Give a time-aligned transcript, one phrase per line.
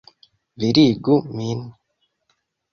[0.63, 1.63] Virigu min!